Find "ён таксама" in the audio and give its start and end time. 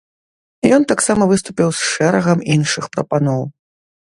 0.77-1.27